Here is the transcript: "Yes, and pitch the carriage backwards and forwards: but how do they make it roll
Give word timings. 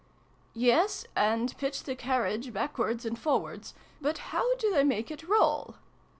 "Yes, 0.55 1.05
and 1.15 1.55
pitch 1.59 1.83
the 1.83 1.93
carriage 1.93 2.51
backwards 2.51 3.05
and 3.05 3.19
forwards: 3.19 3.75
but 4.01 4.17
how 4.33 4.55
do 4.55 4.71
they 4.71 4.83
make 4.83 5.11
it 5.11 5.21
roll 5.29 5.75